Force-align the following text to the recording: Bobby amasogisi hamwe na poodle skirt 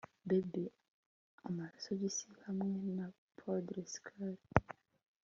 Bobby 0.27 0.65
amasogisi 1.47 2.27
hamwe 2.43 2.73
na 2.95 3.07
poodle 3.37 3.81
skirt 3.93 4.41